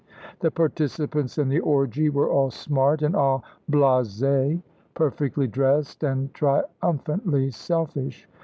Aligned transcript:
The 0.39 0.49
participants 0.49 1.37
in 1.37 1.47
the 1.47 1.59
orgie 1.59 2.09
were 2.09 2.27
all 2.27 2.49
smart 2.49 3.03
and 3.03 3.15
all 3.15 3.43
blasés, 3.71 4.59
perfectly 4.95 5.45
dressed 5.45 6.03
and 6.03 6.33
triumphantly 6.33 7.51
selfish. 7.51 8.27